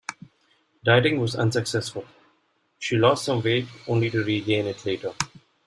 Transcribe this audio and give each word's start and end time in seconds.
Dieting 0.83 1.19
was 1.21 1.35
unsuccessful; 1.35 2.05
she 2.79 2.97
lost 2.97 3.23
some 3.23 3.43
weight 3.43 3.67
only 3.87 4.09
to 4.09 4.23
regain 4.23 4.65
it 4.65 4.83
later. 4.83 5.13